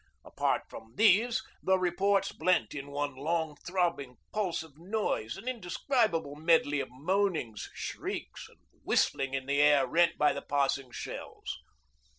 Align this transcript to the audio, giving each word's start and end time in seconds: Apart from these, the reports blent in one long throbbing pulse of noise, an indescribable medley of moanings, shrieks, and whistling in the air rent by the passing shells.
Apart 0.25 0.63
from 0.67 0.95
these, 0.95 1.43
the 1.61 1.77
reports 1.77 2.31
blent 2.31 2.73
in 2.73 2.87
one 2.89 3.13
long 3.15 3.55
throbbing 3.57 4.17
pulse 4.33 4.63
of 4.63 4.75
noise, 4.75 5.37
an 5.37 5.47
indescribable 5.47 6.35
medley 6.35 6.79
of 6.79 6.89
moanings, 6.89 7.69
shrieks, 7.75 8.49
and 8.49 8.57
whistling 8.81 9.35
in 9.35 9.45
the 9.45 9.61
air 9.61 9.85
rent 9.85 10.17
by 10.17 10.33
the 10.33 10.41
passing 10.41 10.89
shells. 10.89 11.55